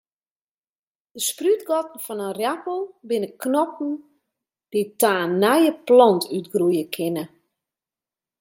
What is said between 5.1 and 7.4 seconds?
in nije plant útgroeie kinne.